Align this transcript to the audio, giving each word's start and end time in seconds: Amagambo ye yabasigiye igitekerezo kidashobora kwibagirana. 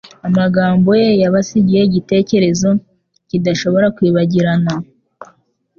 Amagambo 0.27 0.89
ye 1.01 1.09
yabasigiye 1.21 1.81
igitekerezo 1.85 2.69
kidashobora 3.27 3.87
kwibagirana. 3.95 4.73